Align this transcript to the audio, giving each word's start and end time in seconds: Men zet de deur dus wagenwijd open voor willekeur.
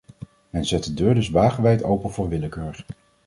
Men 0.49 0.65
zet 0.65 0.83
de 0.83 0.93
deur 0.93 1.13
dus 1.13 1.29
wagenwijd 1.29 1.83
open 1.83 2.11
voor 2.11 2.29
willekeur. 2.29 2.85